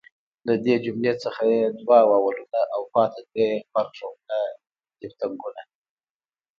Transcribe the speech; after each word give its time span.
له 0.47 0.53
دې 0.65 0.75
جملې 0.85 1.13
څخه 1.23 1.43
ئې 1.53 1.63
دوه 1.79 1.99
واولونه 2.09 2.59
او 2.75 2.81
پاته 2.93 3.21
درې 3.29 3.45
ئې 3.53 3.57
غبرګ 3.73 3.91
ږغونه 3.99 4.37
دیفتونګونه 4.99 5.61